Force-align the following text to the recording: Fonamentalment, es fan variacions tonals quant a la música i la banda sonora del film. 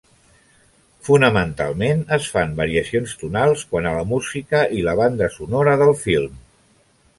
Fonamentalment, 1.07 2.01
es 2.17 2.29
fan 2.37 2.55
variacions 2.61 3.13
tonals 3.25 3.67
quant 3.75 3.91
a 3.91 3.93
la 3.99 4.07
música 4.15 4.65
i 4.81 4.83
la 4.89 4.99
banda 5.03 5.31
sonora 5.39 5.79
del 5.85 5.97
film. 6.09 6.45